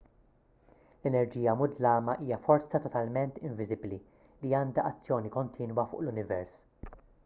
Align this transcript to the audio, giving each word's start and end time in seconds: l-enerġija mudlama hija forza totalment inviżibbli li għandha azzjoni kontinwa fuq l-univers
l-enerġija 1.07 1.53
mudlama 1.59 2.15
hija 2.23 2.39
forza 2.47 2.81
totalment 2.87 3.39
inviżibbli 3.51 4.01
li 4.43 4.57
għandha 4.63 4.89
azzjoni 4.93 5.35
kontinwa 5.41 5.91
fuq 5.93 6.07
l-univers 6.07 6.63